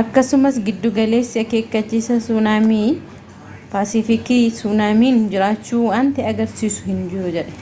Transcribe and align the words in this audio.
akkasumas 0.00 0.58
giddugaleessi 0.66 1.40
akeekkachiisa 1.44 2.18
suunaaamii 2.26 2.90
paasifiikii 3.76 4.44
suunaamiin 4.60 5.24
jiraachuu 5.36 5.82
wanti 5.94 6.30
agarsiisu 6.34 6.92
hin 6.92 7.02
jirujedhe 7.16 7.58